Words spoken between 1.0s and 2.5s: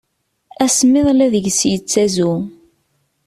la deg-s yettazu.